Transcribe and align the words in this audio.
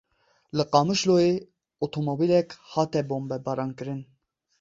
Li 0.57 0.63
Qamişloyê 0.71 1.31
otomobîlek 1.85 2.47
hate 2.71 3.01
bombebarankirin. 3.09 4.01